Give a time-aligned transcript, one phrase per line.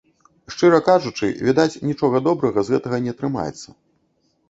[0.53, 3.69] Шчыра кажучы, відаць, нічога добрага з гэтага не атрымаецца.